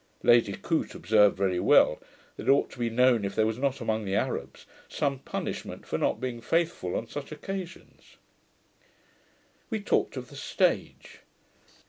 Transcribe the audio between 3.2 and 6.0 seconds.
if there was not, among the Arabs, some punishment for